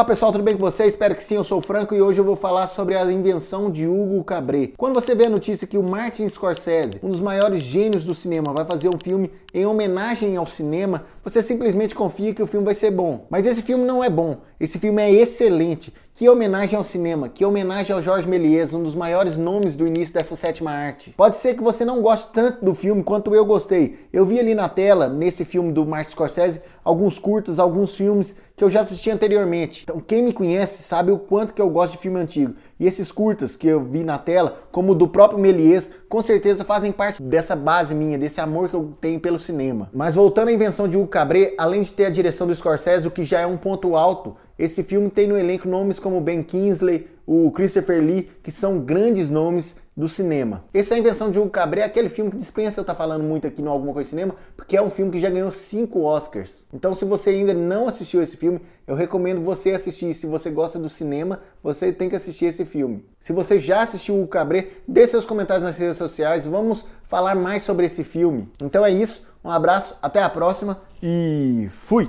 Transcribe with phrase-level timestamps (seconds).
[0.00, 0.94] Olá pessoal, tudo bem com vocês?
[0.94, 3.70] Espero que sim, eu sou o Franco e hoje eu vou falar sobre a invenção
[3.70, 4.72] de Hugo Cabret.
[4.78, 8.54] Quando você vê a notícia que o Martin Scorsese, um dos maiores gênios do cinema,
[8.54, 12.74] vai fazer um filme em homenagem ao cinema, você simplesmente confia que o filme vai
[12.74, 13.26] ser bom.
[13.28, 15.92] Mas esse filme não é bom, esse filme é excelente.
[16.20, 20.12] Que homenagem ao cinema, que homenagem ao Jorge Méliès, um dos maiores nomes do início
[20.12, 21.14] dessa sétima arte.
[21.16, 24.00] Pode ser que você não goste tanto do filme quanto eu gostei.
[24.12, 28.62] Eu vi ali na tela, nesse filme do Martin Scorsese, alguns curtas, alguns filmes que
[28.62, 29.84] eu já assisti anteriormente.
[29.84, 32.54] Então, quem me conhece sabe o quanto que eu gosto de filme antigo.
[32.78, 36.64] E esses curtas que eu vi na tela, como o do próprio Méliès, com certeza
[36.64, 39.88] fazem parte dessa base minha, desse amor que eu tenho pelo cinema.
[39.94, 43.12] Mas voltando à invenção de Hugo Cabret, além de ter a direção do Scorsese, o
[43.12, 47.06] que já é um ponto alto, esse filme tem no elenco nomes como Ben Kingsley,
[47.32, 50.64] o Christopher Lee, que são grandes nomes do cinema.
[50.74, 53.22] Essa é a invenção de Hugo Cabret, aquele filme que dispensa eu estar tá falando
[53.22, 56.66] muito aqui no Alguma Coisa Cinema, porque é um filme que já ganhou cinco Oscars.
[56.74, 60.12] Então, se você ainda não assistiu esse filme, eu recomendo você assistir.
[60.12, 63.04] Se você gosta do cinema, você tem que assistir esse filme.
[63.20, 66.44] Se você já assistiu o Cabret, dê seus comentários nas redes sociais.
[66.44, 68.50] Vamos falar mais sobre esse filme.
[68.60, 69.24] Então é isso.
[69.44, 72.08] Um abraço, até a próxima e fui!